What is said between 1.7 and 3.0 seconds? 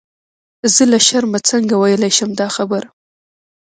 ویلای شم دا خبره.